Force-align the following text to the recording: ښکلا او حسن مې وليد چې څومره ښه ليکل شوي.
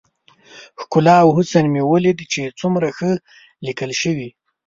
ښکلا 0.81 1.15
او 1.23 1.29
حسن 1.37 1.65
مې 1.73 1.81
وليد 1.91 2.19
چې 2.33 2.41
څومره 2.59 2.87
ښه 2.97 3.11
ليکل 3.65 3.91
شوي. 4.01 4.29